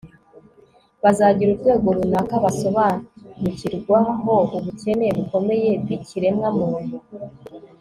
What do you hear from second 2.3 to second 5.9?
basobanukirwaho ubukene bukomeye